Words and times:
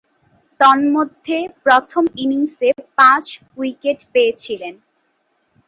তন্মধ্যে 0.59 1.37
প্রথম 1.63 2.03
ইনিংসে 2.15 2.69
পাঁচ 2.97 3.25
উইকেট 3.57 3.99
পেয়েছিলেন। 4.13 4.75